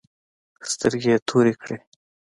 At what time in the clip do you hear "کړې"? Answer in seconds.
1.61-1.77